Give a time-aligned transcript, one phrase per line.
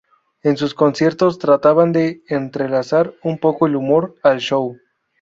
[0.41, 4.75] En sus conciertos trataban de entrelazar un poco de humor al show.